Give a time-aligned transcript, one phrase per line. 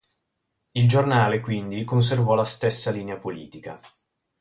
[0.71, 3.79] Il giornale, quindi, conservò la stessa linea politica.